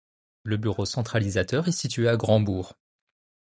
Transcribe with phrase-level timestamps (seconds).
[0.41, 2.73] Le bureau centralisateur est situé à Grand-Bourg.